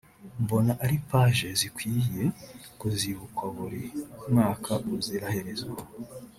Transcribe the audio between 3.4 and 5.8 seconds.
buri mwaka ubuziraherezo